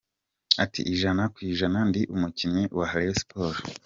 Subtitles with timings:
[0.63, 3.61] Ati “Ijana ku ijana ndi umukinnyi wa Rayon Sports.